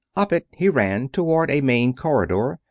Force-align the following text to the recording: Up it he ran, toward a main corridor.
Up 0.15 0.33
it 0.33 0.47
he 0.57 0.67
ran, 0.67 1.09
toward 1.09 1.51
a 1.51 1.61
main 1.61 1.93
corridor. 1.93 2.57